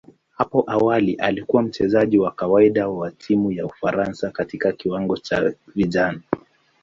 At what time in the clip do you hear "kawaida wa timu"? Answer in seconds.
2.31-3.51